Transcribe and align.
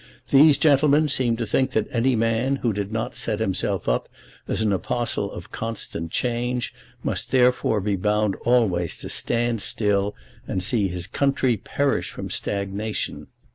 These 0.31 0.57
gentlemen 0.57 1.09
seemed 1.09 1.37
to 1.37 1.45
think 1.45 1.73
that 1.73 1.85
any 1.91 2.15
man 2.15 2.55
who 2.55 2.73
did 2.73 2.91
not 2.91 3.13
set 3.13 3.39
himself 3.39 3.87
up 3.87 4.09
as 4.47 4.63
an 4.63 4.73
apostle 4.73 5.31
of 5.31 5.51
constant 5.51 6.09
change 6.09 6.73
must 7.03 7.29
therefore 7.29 7.79
be 7.81 7.95
bound 7.95 8.35
always 8.37 8.97
to 8.97 9.09
stand 9.09 9.61
still 9.61 10.15
and 10.47 10.63
see 10.63 10.87
his 10.87 11.05
country 11.05 11.55
perish 11.55 12.09
from 12.09 12.31
stagnation. 12.31 13.27